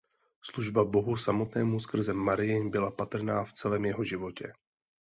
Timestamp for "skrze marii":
1.79-2.69